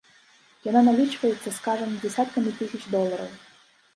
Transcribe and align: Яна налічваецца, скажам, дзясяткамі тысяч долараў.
Яна 0.67 0.81
налічваецца, 0.85 1.53
скажам, 1.57 1.93
дзясяткамі 2.05 2.55
тысяч 2.61 2.83
долараў. 2.97 3.29